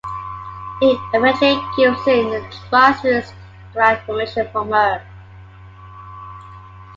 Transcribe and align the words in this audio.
He 0.79 0.97
eventually 1.13 1.61
gives 1.77 2.07
in 2.07 2.33
and 2.33 2.51
tries 2.71 2.99
to 3.01 3.19
extract 3.19 4.01
information 4.09 4.49
from 4.51 4.71
her. 4.71 5.03